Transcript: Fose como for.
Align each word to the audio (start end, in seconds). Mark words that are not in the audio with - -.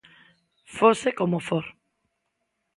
Fose 0.75 1.09
como 1.19 1.37
for. 1.47 1.65